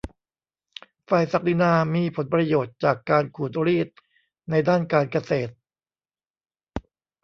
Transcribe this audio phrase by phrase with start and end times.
[1.09, 3.89] ฝ่ายศักดินามีผลประโยชน์จากการขูดรีด
[4.49, 5.53] ในด้านการเกษตร